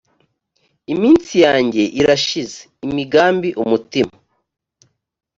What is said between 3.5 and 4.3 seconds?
umutima